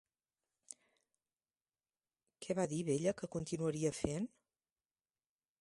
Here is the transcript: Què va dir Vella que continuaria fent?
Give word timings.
Què 2.47 2.57
va 2.61 2.67
dir 2.73 2.81
Vella 2.89 3.15
que 3.21 3.31
continuaria 3.39 3.95
fent? 4.03 4.29